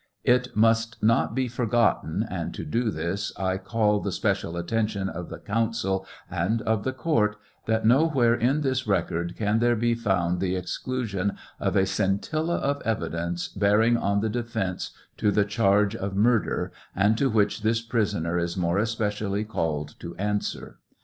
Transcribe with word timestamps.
It 0.23 0.55
must 0.57 1.03
not 1.03 1.35
be 1.35 1.47
forgotten, 1.47 2.25
and 2.27 2.55
to 2.55 2.65
do 2.65 2.89
this 2.89 3.31
I 3.37 3.57
call 3.59 3.99
the 3.99 4.11
special 4.11 4.57
attention 4.57 5.07
of 5.07 5.29
the 5.29 5.37
counsel 5.37 6.07
and 6.27 6.63
of 6.63 6.83
the 6.83 6.91
court, 6.91 7.35
tliat 7.67 7.85
nowhere 7.85 8.33
in 8.33 8.61
this 8.61 8.87
record 8.87 9.35
can 9.37 9.59
there 9.59 9.75
be 9.75 9.93
found 9.93 10.39
the 10.39 10.55
exclusion 10.55 11.33
of 11.59 11.75
a 11.75 11.85
scintilla 11.85 12.55
of 12.55 12.81
evidence 12.81 13.47
bearing 13.49 13.95
on 13.95 14.21
the 14.21 14.29
defence 14.29 14.89
to 15.17 15.29
the 15.29 15.45
charge 15.45 15.95
of 15.95 16.15
mur 16.15 16.39
der, 16.39 16.71
and 16.95 17.15
to 17.19 17.29
which 17.29 17.61
this 17.61 17.83
prisoner 17.83 18.39
is 18.39 18.57
more 18.57 18.79
especially 18.79 19.43
called 19.43 19.93
to 19.99 20.15
answer. 20.15 20.79